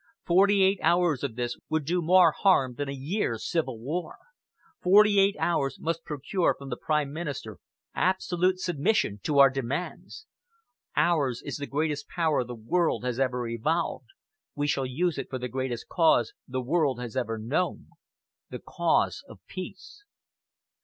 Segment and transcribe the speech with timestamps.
[0.25, 4.17] Forty eight hours of this would do more harm than a year's civil war.
[4.81, 7.59] Forty eight hours must procure from the Prime Minister
[7.93, 10.25] absolute submission to our demands.
[10.95, 14.07] Ours is the greatest power the world has ever evolved.
[14.55, 17.89] We shall use it for the greatest cause the world has ever known
[18.49, 20.03] the cause of peace."